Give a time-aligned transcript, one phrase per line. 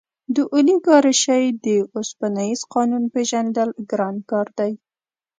[0.35, 1.67] د اولیګارشۍ د
[1.97, 4.71] اوسپنیز قانون پېژندل ګران کار دی.